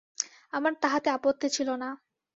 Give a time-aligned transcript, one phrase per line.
[0.53, 1.89] আমার তাহাতে আপত্তি ছিল না।